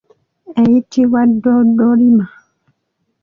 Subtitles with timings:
[0.61, 2.25] Eyitibwa ddoddolima.